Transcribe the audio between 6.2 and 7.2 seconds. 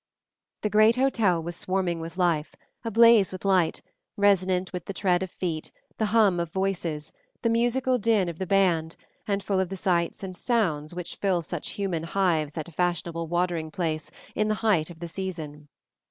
of voices,